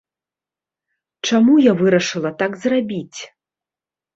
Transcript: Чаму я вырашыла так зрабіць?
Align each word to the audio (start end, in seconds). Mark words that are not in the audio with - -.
Чаму 1.29 1.53
я 1.65 1.73
вырашыла 1.81 2.29
так 2.43 2.51
зрабіць? 2.65 3.19